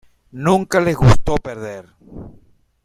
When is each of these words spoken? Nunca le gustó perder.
Nunca 0.31 0.79
le 0.79 0.95
gustó 0.95 1.35
perder. 1.35 1.85